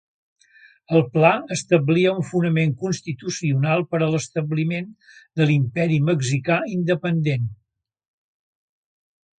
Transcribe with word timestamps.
El 0.99 1.03
pla 1.17 1.33
establia 1.55 2.13
un 2.21 2.25
fonament 2.29 2.73
constitucional 2.85 3.85
per 3.93 4.01
a 4.01 4.09
l'establiment 4.15 4.91
de 5.41 5.49
l'Imperi 5.51 6.03
Mexicà 6.11 6.59
independent. 6.79 7.51